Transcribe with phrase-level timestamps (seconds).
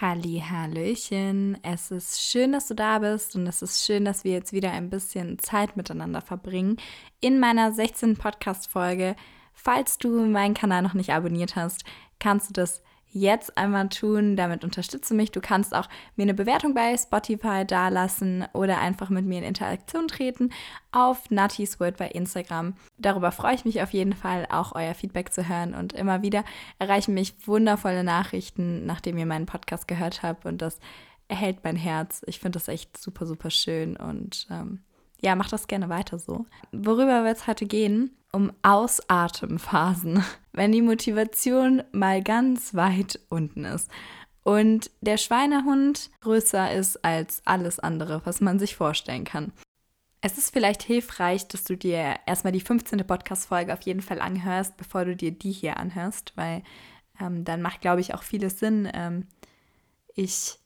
[0.00, 1.58] Halli, Hallöchen.
[1.62, 4.70] Es ist schön, dass du da bist und es ist schön, dass wir jetzt wieder
[4.70, 6.76] ein bisschen Zeit miteinander verbringen
[7.20, 8.16] in meiner 16.
[8.16, 9.16] Podcast Folge.
[9.54, 11.82] Falls du meinen Kanal noch nicht abonniert hast,
[12.20, 14.36] kannst du das jetzt einmal tun.
[14.36, 15.30] Damit unterstütze mich.
[15.30, 20.08] Du kannst auch mir eine Bewertung bei Spotify dalassen oder einfach mit mir in Interaktion
[20.08, 20.50] treten
[20.92, 22.74] auf Nutty's Word bei Instagram.
[22.98, 25.74] Darüber freue ich mich auf jeden Fall, auch euer Feedback zu hören.
[25.74, 26.44] Und immer wieder
[26.78, 30.46] erreichen mich wundervolle Nachrichten, nachdem ihr meinen Podcast gehört habt.
[30.46, 30.78] Und das
[31.28, 32.22] erhält mein Herz.
[32.26, 33.96] Ich finde das echt super, super schön.
[33.96, 34.80] Und ähm,
[35.20, 36.46] ja, mach das gerne weiter so.
[36.72, 38.16] Worüber wird es heute gehen?
[38.32, 40.22] Um Ausatemphasen,
[40.58, 43.90] wenn die Motivation mal ganz weit unten ist
[44.42, 49.52] und der Schweinehund größer ist als alles andere, was man sich vorstellen kann.
[50.20, 53.06] Es ist vielleicht hilfreich, dass du dir erstmal die 15.
[53.06, 56.62] Podcast-Folge auf jeden Fall anhörst, bevor du dir die hier anhörst, weil
[57.20, 58.90] ähm, dann macht, glaube ich, auch vieles Sinn.
[58.92, 59.26] Ähm,
[60.14, 60.58] ich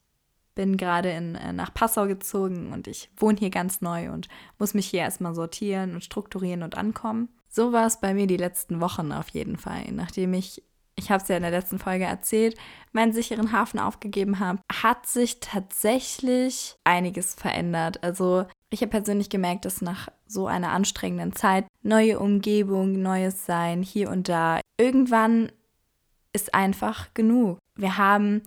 [0.55, 4.87] bin gerade äh, nach Passau gezogen und ich wohne hier ganz neu und muss mich
[4.87, 7.29] hier erstmal sortieren und strukturieren und ankommen.
[7.55, 9.85] So war es bei mir die letzten Wochen auf jeden Fall.
[9.93, 10.63] Nachdem ich,
[10.97, 12.57] ich habe es ja in der letzten Folge erzählt,
[12.93, 18.03] meinen sicheren Hafen aufgegeben habe, hat sich tatsächlich einiges verändert.
[18.03, 23.83] Also ich habe persönlich gemerkt, dass nach so einer anstrengenden Zeit neue Umgebung, neues Sein
[23.83, 25.53] hier und da, irgendwann
[26.33, 27.59] ist einfach genug.
[27.77, 28.41] Wir haben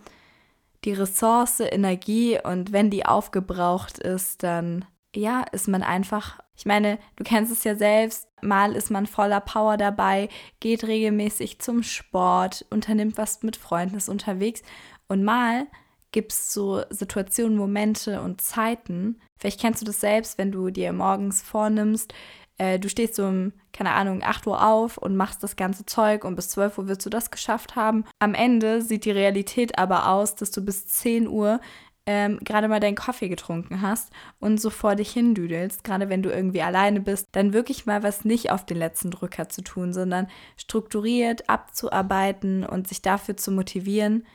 [0.84, 4.84] die Ressource Energie und wenn die aufgebraucht ist, dann
[5.14, 9.40] ja, ist man einfach, ich meine, du kennst es ja selbst, mal ist man voller
[9.40, 10.28] Power dabei,
[10.60, 14.62] geht regelmäßig zum Sport, unternimmt was mit Freunden, ist unterwegs
[15.08, 15.66] und mal
[16.12, 19.20] gibt es so Situationen, Momente und Zeiten.
[19.38, 22.14] Vielleicht kennst du das selbst, wenn du dir morgens vornimmst,
[22.58, 26.24] äh, du stehst so um, keine Ahnung, 8 Uhr auf und machst das ganze Zeug
[26.24, 28.04] und bis 12 Uhr wirst du das geschafft haben.
[28.18, 31.60] Am Ende sieht die Realität aber aus, dass du bis 10 Uhr
[32.06, 36.30] ähm, gerade mal deinen Kaffee getrunken hast und so vor dich hindüdelst, gerade wenn du
[36.30, 40.28] irgendwie alleine bist, dann wirklich mal was nicht auf den letzten Drücker zu tun, sondern
[40.56, 44.26] strukturiert abzuarbeiten und sich dafür zu motivieren.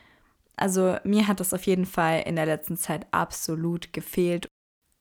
[0.56, 4.48] Also mir hat das auf jeden Fall in der letzten Zeit absolut gefehlt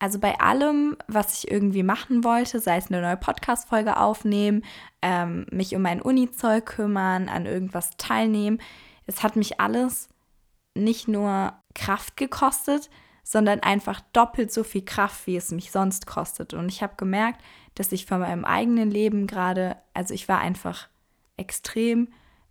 [0.01, 4.63] also bei allem, was ich irgendwie machen wollte, sei es eine neue Podcast-Folge aufnehmen,
[5.03, 8.59] ähm, mich um mein Uni-Zeug kümmern, an irgendwas teilnehmen,
[9.05, 10.09] es hat mich alles
[10.73, 12.89] nicht nur Kraft gekostet,
[13.23, 16.53] sondern einfach doppelt so viel Kraft, wie es mich sonst kostet.
[16.53, 17.41] Und ich habe gemerkt,
[17.75, 20.89] dass ich von meinem eigenen Leben gerade, also ich war einfach
[21.37, 22.09] extrem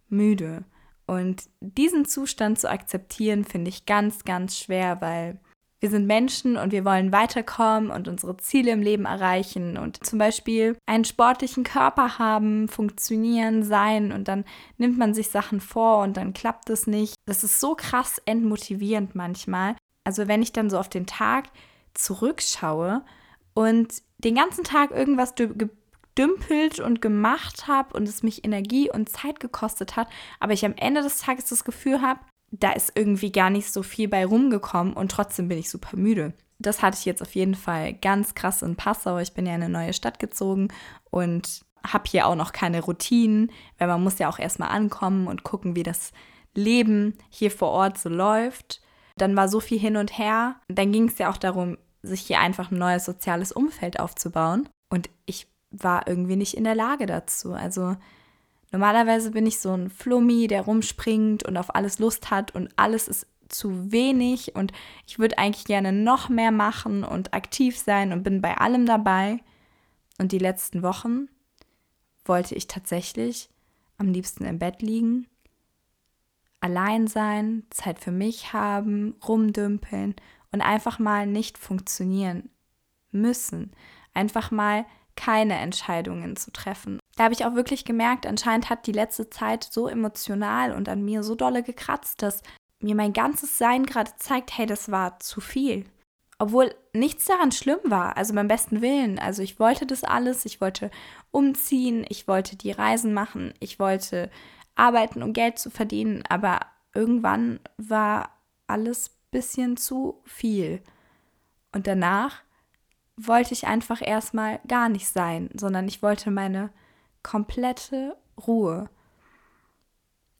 [0.08, 0.64] müde.
[1.06, 5.41] Und diesen Zustand zu akzeptieren, finde ich ganz, ganz schwer, weil
[5.80, 10.18] wir sind Menschen und wir wollen weiterkommen und unsere Ziele im Leben erreichen und zum
[10.18, 14.44] Beispiel einen sportlichen Körper haben, funktionieren, sein und dann
[14.76, 17.14] nimmt man sich Sachen vor und dann klappt es nicht.
[17.24, 19.74] Das ist so krass entmotivierend manchmal.
[20.04, 21.46] Also wenn ich dann so auf den Tag
[21.94, 23.02] zurückschaue
[23.54, 29.40] und den ganzen Tag irgendwas gedümpelt und gemacht habe und es mich Energie und Zeit
[29.40, 30.08] gekostet hat,
[30.40, 32.20] aber ich am Ende des Tages das Gefühl habe,
[32.50, 36.33] da ist irgendwie gar nicht so viel bei rumgekommen und trotzdem bin ich super müde.
[36.59, 39.19] Das hatte ich jetzt auf jeden Fall ganz krass in Passau.
[39.19, 40.69] Ich bin ja in eine neue Stadt gezogen
[41.11, 45.43] und habe hier auch noch keine Routinen, weil man muss ja auch erstmal ankommen und
[45.43, 46.12] gucken, wie das
[46.55, 48.82] Leben hier vor Ort so läuft.
[49.17, 50.56] Dann war so viel hin und her.
[50.69, 54.69] Dann ging es ja auch darum, sich hier einfach ein neues soziales Umfeld aufzubauen.
[54.91, 57.53] Und ich war irgendwie nicht in der Lage dazu.
[57.53, 57.97] Also
[58.72, 63.08] Normalerweise bin ich so ein Flummi, der rumspringt und auf alles Lust hat und alles
[63.08, 64.72] ist zu wenig und
[65.06, 69.41] ich würde eigentlich gerne noch mehr machen und aktiv sein und bin bei allem dabei.
[70.19, 71.28] Und die letzten Wochen
[72.25, 73.50] wollte ich tatsächlich
[73.98, 75.26] am liebsten im Bett liegen,
[76.60, 80.14] allein sein, Zeit für mich haben, rumdümpeln
[80.52, 82.50] und einfach mal nicht funktionieren
[83.10, 83.72] müssen.
[84.14, 84.84] Einfach mal
[85.20, 86.98] keine Entscheidungen zu treffen.
[87.16, 91.04] Da habe ich auch wirklich gemerkt, anscheinend hat die letzte Zeit so emotional und an
[91.04, 92.42] mir so dolle gekratzt, dass
[92.81, 95.84] mir mein ganzes Sein gerade zeigt, hey, das war zu viel.
[96.38, 99.19] Obwohl nichts daran schlimm war, also beim besten Willen.
[99.19, 100.90] Also ich wollte das alles, ich wollte
[101.31, 104.31] umziehen, ich wollte die Reisen machen, ich wollte
[104.75, 106.61] arbeiten, um Geld zu verdienen, aber
[106.94, 108.31] irgendwann war
[108.67, 110.81] alles bisschen zu viel.
[111.72, 112.43] Und danach
[113.26, 116.70] wollte ich einfach erstmal gar nicht sein, sondern ich wollte meine
[117.22, 118.88] komplette Ruhe.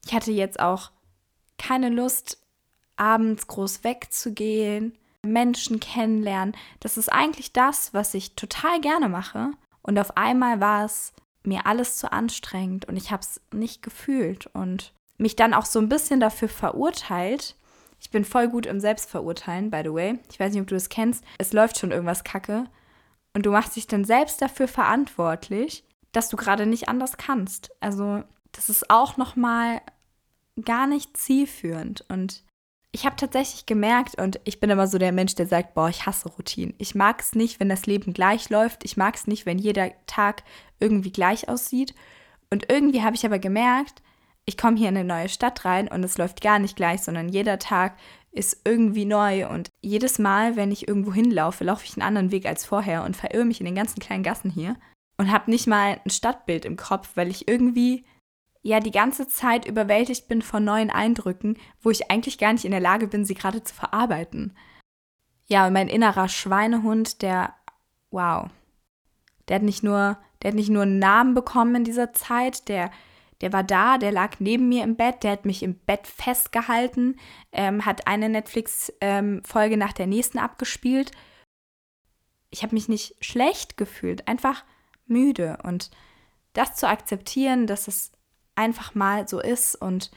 [0.05, 0.91] Ich hatte jetzt auch
[1.57, 2.41] keine Lust,
[2.95, 6.55] abends groß wegzugehen, Menschen kennenlernen.
[6.79, 9.51] Das ist eigentlich das, was ich total gerne mache.
[9.83, 11.13] Und auf einmal war es
[11.43, 15.79] mir alles zu anstrengend und ich habe es nicht gefühlt und mich dann auch so
[15.79, 17.55] ein bisschen dafür verurteilt,
[18.01, 20.19] Ich bin voll gut im Selbstverurteilen, by the way.
[20.31, 21.23] Ich weiß nicht, ob du das kennst.
[21.37, 22.65] Es läuft schon irgendwas kacke.
[23.33, 27.71] Und du machst dich dann selbst dafür verantwortlich, dass du gerade nicht anders kannst.
[27.79, 29.81] Also, das ist auch nochmal
[30.65, 32.03] gar nicht zielführend.
[32.09, 32.43] Und
[32.91, 36.05] ich habe tatsächlich gemerkt, und ich bin immer so der Mensch, der sagt, boah, ich
[36.05, 36.73] hasse Routinen.
[36.79, 38.83] Ich mag es nicht, wenn das Leben gleich läuft.
[38.83, 40.43] Ich mag es nicht, wenn jeder Tag
[40.79, 41.93] irgendwie gleich aussieht.
[42.49, 44.01] Und irgendwie habe ich aber gemerkt,
[44.45, 47.29] ich komme hier in eine neue Stadt rein und es läuft gar nicht gleich, sondern
[47.29, 47.97] jeder Tag
[48.31, 52.45] ist irgendwie neu und jedes Mal, wenn ich irgendwo hinlaufe, laufe ich einen anderen Weg
[52.45, 54.77] als vorher und verirre mich in den ganzen kleinen Gassen hier
[55.17, 58.05] und habe nicht mal ein Stadtbild im Kopf, weil ich irgendwie
[58.63, 62.71] ja die ganze Zeit überwältigt bin von neuen Eindrücken, wo ich eigentlich gar nicht in
[62.71, 64.55] der Lage bin, sie gerade zu verarbeiten.
[65.47, 67.53] Ja, und mein innerer Schweinehund, der
[68.11, 68.49] wow.
[69.47, 72.91] Der hat nicht nur, der hat nicht nur einen Namen bekommen in dieser Zeit, der
[73.41, 77.17] der war da, der lag neben mir im Bett, der hat mich im Bett festgehalten,
[77.51, 81.11] ähm, hat eine Netflix-Folge ähm, nach der nächsten abgespielt.
[82.49, 84.63] Ich habe mich nicht schlecht gefühlt, einfach
[85.07, 85.57] müde.
[85.63, 85.89] Und
[86.53, 88.11] das zu akzeptieren, dass es
[88.55, 90.11] einfach mal so ist und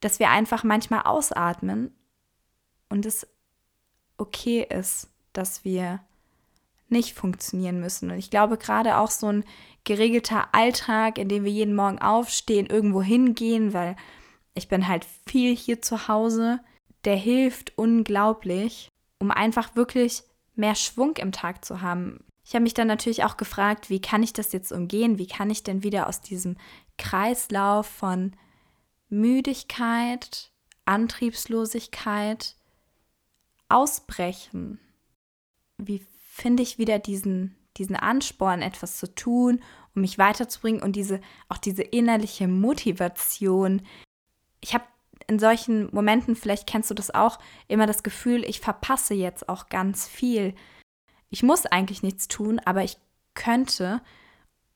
[0.00, 1.94] dass wir einfach manchmal ausatmen
[2.88, 3.26] und es
[4.16, 6.00] okay ist, dass wir
[6.92, 8.10] nicht funktionieren müssen.
[8.10, 9.44] Und ich glaube, gerade auch so ein
[9.84, 13.96] geregelter Alltag, in dem wir jeden Morgen aufstehen, irgendwo hingehen, weil
[14.54, 16.60] ich bin halt viel hier zu Hause,
[17.04, 20.22] der hilft unglaublich, um einfach wirklich
[20.54, 22.24] mehr Schwung im Tag zu haben.
[22.44, 25.18] Ich habe mich dann natürlich auch gefragt, wie kann ich das jetzt umgehen?
[25.18, 26.56] Wie kann ich denn wieder aus diesem
[26.98, 28.32] Kreislauf von
[29.08, 30.50] Müdigkeit,
[30.84, 32.56] Antriebslosigkeit
[33.68, 34.80] ausbrechen?
[35.78, 39.62] Wie finde ich wieder diesen diesen Ansporn, etwas zu tun,
[39.94, 43.82] um mich weiterzubringen und diese, auch diese innerliche Motivation.
[44.60, 44.84] Ich habe
[45.28, 47.38] in solchen Momenten, vielleicht kennst du das auch,
[47.68, 50.54] immer das Gefühl, ich verpasse jetzt auch ganz viel.
[51.30, 52.98] Ich muss eigentlich nichts tun, aber ich
[53.34, 54.02] könnte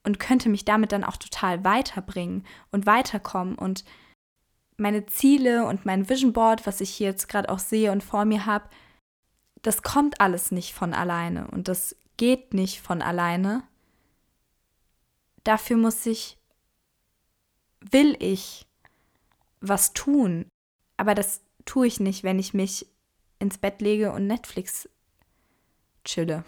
[0.04, 3.84] und könnte mich damit dann auch total weiterbringen und weiterkommen und
[4.78, 8.24] meine Ziele und mein Vision Board, was ich hier jetzt gerade auch sehe und vor
[8.24, 8.68] mir habe,
[9.66, 13.64] das kommt alles nicht von alleine und das geht nicht von alleine.
[15.42, 16.38] Dafür muss ich,
[17.80, 18.64] will ich
[19.60, 20.46] was tun.
[20.96, 22.86] Aber das tue ich nicht, wenn ich mich
[23.40, 24.88] ins Bett lege und Netflix
[26.04, 26.44] chille.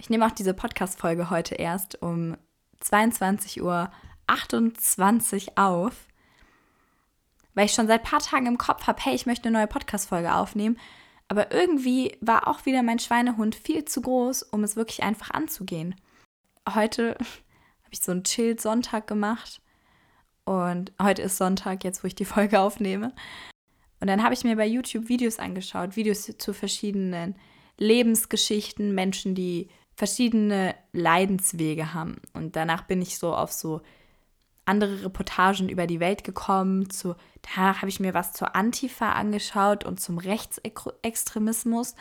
[0.00, 2.36] Ich nehme auch diese Podcast-Folge heute erst um
[2.82, 3.92] 22.28 Uhr
[5.54, 6.08] auf,
[7.54, 9.68] weil ich schon seit ein paar Tagen im Kopf habe, hey, ich möchte eine neue
[9.68, 10.76] Podcast-Folge aufnehmen.
[11.28, 15.94] Aber irgendwie war auch wieder mein Schweinehund viel zu groß, um es wirklich einfach anzugehen.
[16.68, 19.60] Heute habe ich so einen Chill-Sonntag gemacht.
[20.44, 23.12] Und heute ist Sonntag, jetzt wo ich die Folge aufnehme.
[24.00, 27.34] Und dann habe ich mir bei YouTube Videos angeschaut, Videos zu verschiedenen
[27.78, 32.22] Lebensgeschichten, Menschen, die verschiedene Leidenswege haben.
[32.32, 33.82] Und danach bin ich so auf so
[34.68, 36.90] andere Reportagen über die Welt gekommen.
[36.90, 41.94] Zu, danach habe ich mir was zur Antifa angeschaut und zum Rechtsextremismus.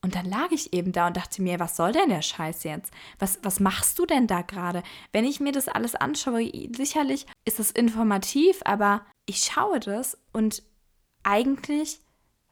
[0.00, 2.92] Und dann lag ich eben da und dachte mir, was soll denn der Scheiß jetzt?
[3.18, 4.84] Was, was machst du denn da gerade?
[5.12, 10.62] Wenn ich mir das alles anschaue, sicherlich ist es informativ, aber ich schaue das und
[11.24, 12.00] eigentlich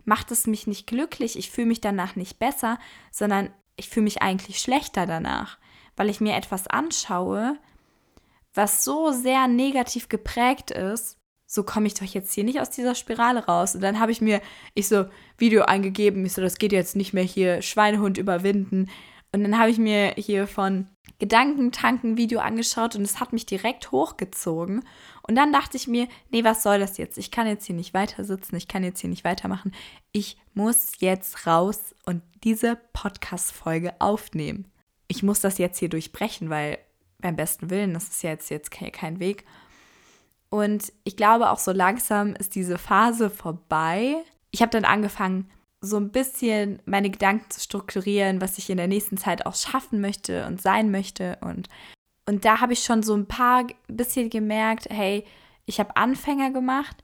[0.05, 1.38] macht es mich nicht glücklich.
[1.38, 2.78] Ich fühle mich danach nicht besser,
[3.12, 5.59] sondern ich fühle mich eigentlich schlechter danach,
[5.97, 7.59] weil ich mir etwas anschaue,
[8.56, 12.94] was so sehr negativ geprägt ist, so komme ich doch jetzt hier nicht aus dieser
[12.94, 13.75] Spirale raus.
[13.75, 14.40] Und dann habe ich mir,
[14.75, 15.06] ich so,
[15.38, 18.90] Video eingegeben, ich so, das geht jetzt nicht mehr hier, Schweinehund überwinden.
[19.32, 23.92] Und dann habe ich mir hier von Gedankentanken Video angeschaut und es hat mich direkt
[23.92, 24.84] hochgezogen.
[25.22, 27.16] Und dann dachte ich mir, nee, was soll das jetzt?
[27.16, 29.72] Ich kann jetzt hier nicht weiter sitzen, ich kann jetzt hier nicht weitermachen.
[30.12, 34.66] Ich muss jetzt raus und diese Podcast-Folge aufnehmen.
[35.08, 36.78] Ich muss das jetzt hier durchbrechen, weil
[37.18, 39.44] beim besten Willen, das ist ja jetzt, jetzt kein Weg.
[40.49, 44.16] Und ich glaube auch so langsam ist diese Phase vorbei.
[44.50, 48.88] Ich habe dann angefangen, so ein bisschen meine Gedanken zu strukturieren, was ich in der
[48.88, 51.38] nächsten Zeit auch schaffen möchte und sein möchte.
[51.42, 51.68] Und,
[52.26, 55.25] und da habe ich schon so ein paar bisschen gemerkt, hey,
[55.66, 57.02] ich habe Anfänger gemacht,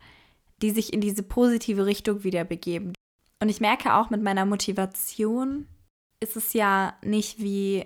[0.63, 2.93] die sich in diese positive Richtung wieder begeben.
[3.41, 5.67] Und ich merke auch mit meiner Motivation
[6.21, 7.85] ist es ja nicht wie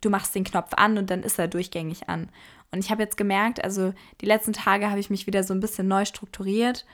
[0.00, 2.28] du machst den Knopf an und dann ist er durchgängig an.
[2.72, 5.60] Und ich habe jetzt gemerkt, also die letzten Tage habe ich mich wieder so ein
[5.60, 6.86] bisschen neu strukturiert,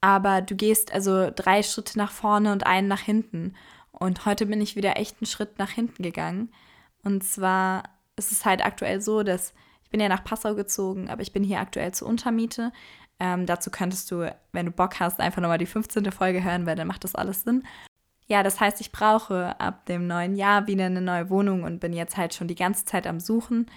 [0.00, 3.54] aber du gehst also drei Schritte nach vorne und einen nach hinten.
[3.92, 6.50] Und heute bin ich wieder echt einen Schritt nach hinten gegangen.
[7.02, 7.82] Und zwar
[8.16, 9.52] ist es halt aktuell so, dass
[9.84, 12.72] ich bin ja nach Passau gezogen, aber ich bin hier aktuell zur Untermiete.
[13.18, 16.10] Ähm, dazu könntest du, wenn du Bock hast, einfach nochmal die 15.
[16.12, 17.64] Folge hören, weil dann macht das alles Sinn.
[18.30, 21.92] Ja, das heißt, ich brauche ab dem neuen Jahr wieder eine neue Wohnung und bin
[21.92, 23.68] jetzt halt schon die ganze Zeit am Suchen,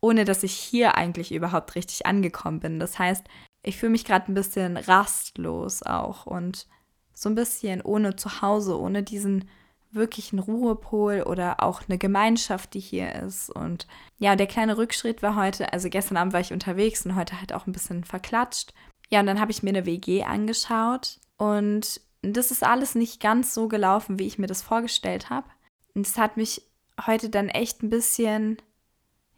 [0.00, 2.80] ohne dass ich hier eigentlich überhaupt richtig angekommen bin.
[2.80, 3.24] Das heißt,
[3.62, 6.66] ich fühle mich gerade ein bisschen rastlos auch und
[7.14, 9.48] so ein bisschen ohne Zuhause, ohne diesen
[9.92, 13.48] wirklichen Ruhepol oder auch eine Gemeinschaft, die hier ist.
[13.48, 13.86] Und
[14.18, 17.52] ja, der kleine Rückschritt war heute, also gestern Abend war ich unterwegs und heute halt
[17.52, 18.74] auch ein bisschen verklatscht.
[19.08, 22.00] Ja, und dann habe ich mir eine WG angeschaut und
[22.32, 25.48] das ist alles nicht ganz so gelaufen, wie ich mir das vorgestellt habe.
[25.94, 26.62] Und es hat mich
[27.06, 28.58] heute dann echt ein bisschen,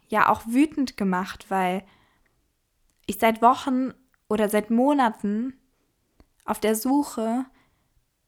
[0.07, 1.83] ja, auch wütend gemacht, weil
[3.05, 3.93] ich seit Wochen
[4.29, 5.53] oder seit Monaten
[6.45, 7.45] auf der Suche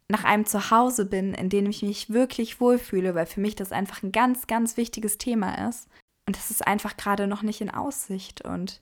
[0.07, 4.01] nach einem Zuhause bin, in dem ich mich wirklich wohlfühle, weil für mich das einfach
[4.01, 5.87] ein ganz, ganz wichtiges Thema ist.
[6.25, 8.43] Und das ist einfach gerade noch nicht in Aussicht.
[8.43, 8.81] Und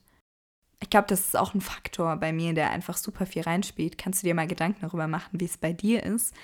[0.80, 3.98] ich glaube, das ist auch ein Faktor bei mir, der einfach super viel reinspielt.
[3.98, 6.34] Kannst du dir mal Gedanken darüber machen, wie es bei dir ist?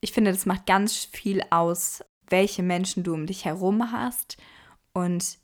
[0.00, 4.36] Ich finde, das macht ganz viel aus, welche Menschen du um dich herum hast.
[4.92, 5.38] Und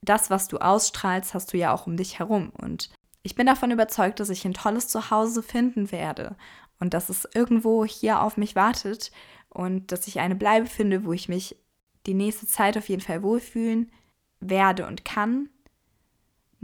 [0.00, 2.50] das, was du ausstrahlst, hast du ja auch um dich herum.
[2.50, 2.90] Und
[3.22, 6.36] ich bin davon überzeugt, dass ich ein tolles Zuhause finden werde
[6.78, 9.10] und dass es irgendwo hier auf mich wartet
[9.48, 11.56] und dass ich eine Bleibe finde, wo ich mich
[12.06, 13.90] die nächste Zeit auf jeden Fall wohlfühlen
[14.40, 15.48] werde und kann.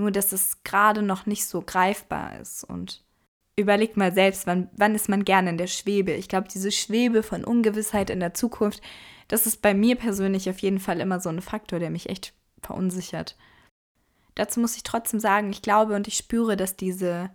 [0.03, 2.65] Nur dass es gerade noch nicht so greifbar ist.
[2.65, 3.05] Und
[3.55, 6.11] überlegt mal selbst, wann, wann ist man gerne in der Schwebe?
[6.11, 8.83] Ich glaube, diese Schwebe von Ungewissheit in der Zukunft,
[9.29, 12.35] das ist bei mir persönlich auf jeden Fall immer so ein Faktor, der mich echt
[12.61, 13.37] verunsichert.
[14.35, 17.31] Dazu muss ich trotzdem sagen, ich glaube und ich spüre, dass diese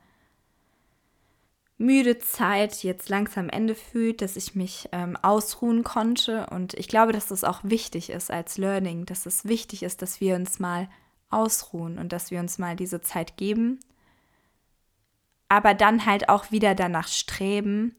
[1.77, 6.47] müde Zeit jetzt langsam Ende fühlt, dass ich mich ähm, ausruhen konnte.
[6.47, 10.19] Und ich glaube, dass das auch wichtig ist als Learning, dass es wichtig ist, dass
[10.19, 10.89] wir uns mal
[11.29, 13.79] ausruhen und dass wir uns mal diese Zeit geben.
[15.49, 17.95] Aber dann halt auch wieder danach streben,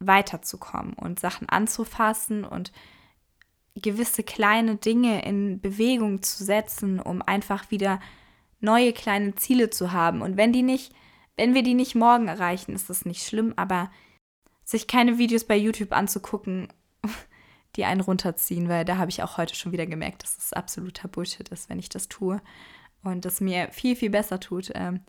[0.00, 2.72] weiterzukommen und Sachen anzufassen und
[3.74, 8.00] gewisse kleine Dinge in Bewegung zu setzen, um einfach wieder
[8.60, 10.22] neue kleine Ziele zu haben.
[10.22, 10.92] Und wenn die nicht
[11.38, 13.90] wenn wir die nicht morgen erreichen, ist das nicht schlimm, aber
[14.64, 16.68] sich keine Videos bei YouTube anzugucken,
[17.78, 21.06] die einen runterziehen, weil da habe ich auch heute schon wieder gemerkt, dass es absoluter
[21.06, 22.42] Bullshit ist, wenn ich das tue.
[23.04, 25.00] Und es mir viel, viel besser tut, ähm,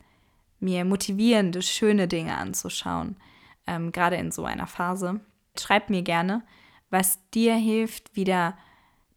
[0.60, 3.18] mir motivierende, schöne Dinge anzuschauen,
[3.66, 5.20] ähm, gerade in so einer Phase.
[5.60, 6.44] Schreib mir gerne,
[6.92, 8.56] was dir hilft, wieder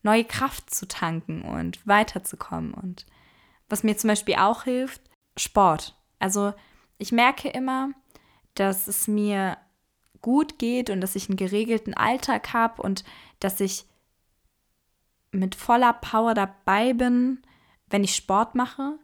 [0.02, 2.72] neue Kraft zu tanken und weiterzukommen.
[2.72, 3.04] Und
[3.68, 5.02] was mir zum Beispiel auch hilft,
[5.36, 5.94] Sport.
[6.18, 6.54] Also
[6.96, 7.90] ich merke immer,
[8.54, 9.58] dass es mir
[10.22, 13.04] gut geht und dass ich einen geregelten Alltag habe und
[13.40, 13.84] dass ich
[15.32, 17.42] mit voller Power dabei bin,
[17.88, 18.98] wenn ich Sport mache.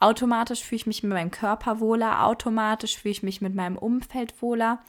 [0.00, 4.40] Automatisch fühle ich mich mit meinem Körper wohler, automatisch fühle ich mich mit meinem Umfeld
[4.42, 4.82] wohler.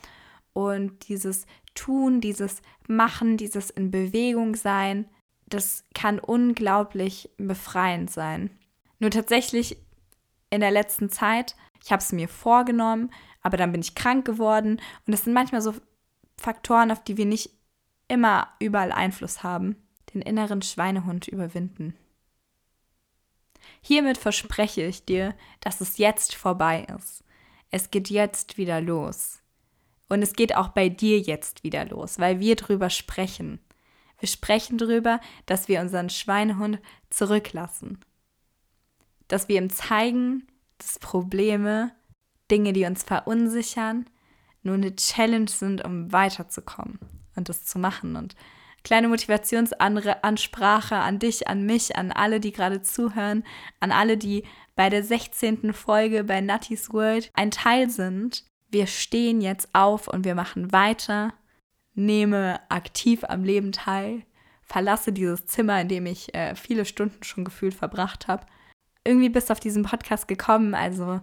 [0.54, 5.08] Und dieses Tun, dieses Machen, dieses in Bewegung sein,
[5.48, 8.50] das kann unglaublich befreiend sein.
[9.00, 9.78] Nur tatsächlich
[10.50, 13.12] in der letzten Zeit ich habe es mir vorgenommen,
[13.42, 14.80] aber dann bin ich krank geworden.
[15.06, 15.74] Und es sind manchmal so
[16.38, 17.50] Faktoren, auf die wir nicht
[18.08, 19.76] immer überall Einfluss haben.
[20.14, 21.96] Den inneren Schweinehund überwinden.
[23.82, 27.24] Hiermit verspreche ich dir, dass es jetzt vorbei ist.
[27.70, 29.42] Es geht jetzt wieder los.
[30.08, 33.60] Und es geht auch bei dir jetzt wieder los, weil wir drüber sprechen.
[34.20, 38.00] Wir sprechen drüber, dass wir unseren Schweinehund zurücklassen.
[39.28, 41.92] Dass wir ihm zeigen, dass Probleme,
[42.50, 44.06] Dinge, die uns verunsichern,
[44.64, 47.00] nur eine Challenge sind, um weiterzukommen
[47.36, 48.16] und das zu machen.
[48.16, 48.36] Und
[48.84, 53.44] kleine Motivationsansprache an dich, an mich, an alle, die gerade zuhören,
[53.80, 54.44] an alle, die
[54.76, 55.74] bei der 16.
[55.74, 58.46] Folge bei Nutty's World ein Teil sind.
[58.70, 61.34] Wir stehen jetzt auf und wir machen weiter.
[61.94, 64.24] Nehme aktiv am Leben teil.
[64.64, 68.48] Verlasse dieses Zimmer, in dem ich äh, viele Stunden schon gefühlt verbracht habe
[69.06, 70.76] irgendwie bist auf diesen Podcast gekommen.
[70.76, 71.22] Also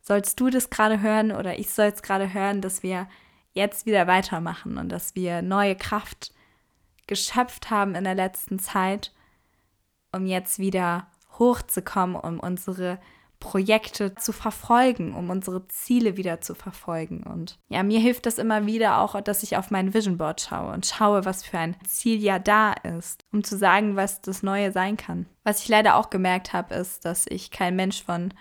[0.00, 3.08] sollst du das gerade hören oder ich soll es gerade hören, dass wir
[3.52, 6.32] jetzt wieder weitermachen und dass wir neue Kraft
[7.06, 9.12] geschöpft haben in der letzten Zeit,
[10.12, 11.08] um jetzt wieder
[11.38, 12.98] hochzukommen, um unsere
[13.40, 17.24] Projekte zu verfolgen, um unsere Ziele wieder zu verfolgen.
[17.24, 20.72] Und ja, mir hilft das immer wieder auch, dass ich auf mein Vision Board schaue
[20.72, 24.70] und schaue, was für ein Ziel ja da ist, um zu sagen, was das Neue
[24.70, 25.26] sein kann.
[25.42, 28.32] Was ich leider auch gemerkt habe, ist, dass ich kein Mensch von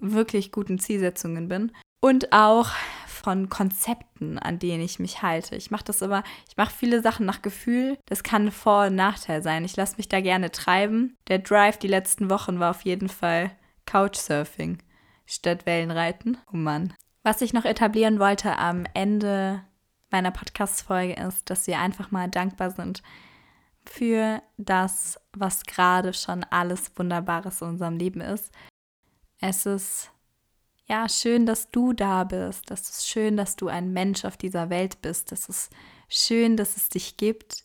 [0.00, 2.68] wirklich guten Zielsetzungen bin und auch
[3.06, 5.56] von Konzepten, an denen ich mich halte.
[5.56, 7.96] Ich mache das aber, ich mache viele Sachen nach Gefühl.
[8.04, 9.64] Das kann Vor- und Nachteil sein.
[9.64, 11.16] Ich lasse mich da gerne treiben.
[11.28, 13.52] Der Drive die letzten Wochen war auf jeden Fall
[13.86, 14.78] Couchsurfing.
[15.26, 16.38] statt Wellenreiten.
[16.52, 16.94] Oh Mann.
[17.22, 19.64] Was ich noch etablieren wollte am Ende
[20.10, 23.02] meiner Podcast-Folge ist, dass wir einfach mal dankbar sind
[23.86, 28.52] für das, was gerade schon alles Wunderbares in unserem Leben ist.
[29.40, 30.10] Es ist
[30.86, 32.70] ja schön, dass du da bist.
[32.70, 35.32] Es ist schön, dass du ein Mensch auf dieser Welt bist.
[35.32, 35.70] Es ist
[36.08, 37.64] schön, dass es dich gibt.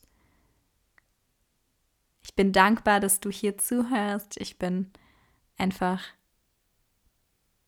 [2.23, 4.37] Ich bin dankbar, dass du hier zuhörst.
[4.37, 4.91] Ich bin
[5.59, 6.03] einfach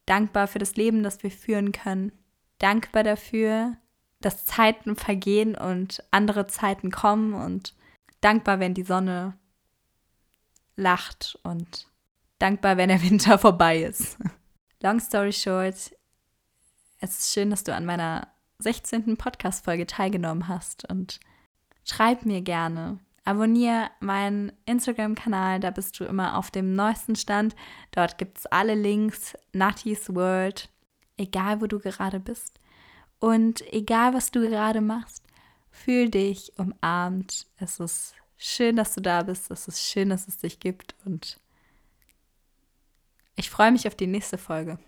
[0.05, 2.12] dankbar für das Leben, das wir führen können.
[2.60, 3.77] Dankbar dafür,
[4.19, 7.75] dass Zeiten vergehen und andere Zeiten kommen und
[8.21, 9.38] dankbar, wenn die Sonne
[10.75, 11.88] lacht und
[12.39, 14.17] dankbar, wenn der Winter vorbei ist.
[14.81, 15.91] Long story short,
[17.00, 18.27] es ist schön, dass du an meiner
[18.60, 19.17] 16.
[19.17, 21.19] Podcast-Folge teilgenommen hast und
[21.83, 23.00] schreib mir gerne.
[23.24, 27.56] Abonniere meinen Instagram-Kanal, da bist du immer auf dem neuesten Stand.
[27.92, 30.70] Dort gibt es alle Links, Nutty's World,
[31.18, 32.60] egal wo du gerade bist.
[33.20, 35.24] Und egal was du gerade machst,
[35.70, 37.46] fühl dich umarmt.
[37.58, 39.51] Es ist schön, dass du da bist.
[39.51, 40.96] Es ist schön, dass es dich gibt.
[41.06, 41.40] Und
[43.36, 44.80] ich freue mich auf die nächste Folge.